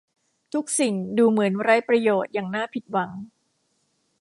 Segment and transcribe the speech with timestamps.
[0.53, 3.11] ทุกสิ่งดูเหมือนไร้ประโยชน์อย่างน่าผิดหวัง